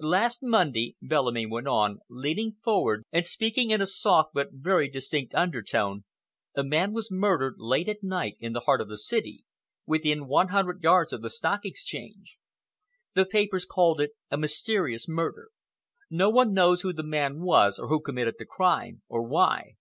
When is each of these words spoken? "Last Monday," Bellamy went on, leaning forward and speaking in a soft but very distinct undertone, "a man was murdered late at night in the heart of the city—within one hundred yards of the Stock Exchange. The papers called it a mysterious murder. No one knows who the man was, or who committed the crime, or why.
"Last 0.00 0.42
Monday," 0.42 0.96
Bellamy 1.02 1.44
went 1.44 1.66
on, 1.68 1.98
leaning 2.08 2.56
forward 2.64 3.04
and 3.12 3.22
speaking 3.26 3.70
in 3.70 3.82
a 3.82 3.86
soft 3.86 4.32
but 4.32 4.48
very 4.50 4.88
distinct 4.88 5.34
undertone, 5.34 6.04
"a 6.56 6.64
man 6.64 6.94
was 6.94 7.10
murdered 7.10 7.56
late 7.58 7.86
at 7.90 8.02
night 8.02 8.38
in 8.40 8.54
the 8.54 8.60
heart 8.60 8.80
of 8.80 8.88
the 8.88 8.96
city—within 8.96 10.26
one 10.26 10.48
hundred 10.48 10.82
yards 10.82 11.12
of 11.12 11.20
the 11.20 11.28
Stock 11.28 11.66
Exchange. 11.66 12.38
The 13.12 13.26
papers 13.26 13.66
called 13.66 14.00
it 14.00 14.12
a 14.30 14.38
mysterious 14.38 15.06
murder. 15.06 15.50
No 16.08 16.30
one 16.30 16.54
knows 16.54 16.80
who 16.80 16.94
the 16.94 17.02
man 17.02 17.42
was, 17.42 17.78
or 17.78 17.88
who 17.88 18.00
committed 18.00 18.36
the 18.38 18.46
crime, 18.46 19.02
or 19.10 19.22
why. 19.22 19.74